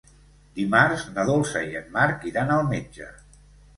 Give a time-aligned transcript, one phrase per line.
[0.59, 3.11] Dimarts na Dolça i en Marc iran al metge.